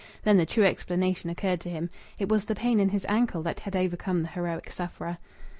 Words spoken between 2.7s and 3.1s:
in his